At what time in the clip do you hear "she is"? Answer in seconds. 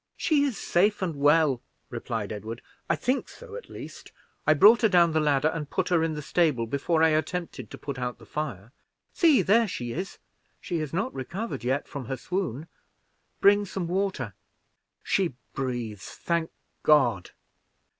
0.17-0.57, 9.67-10.17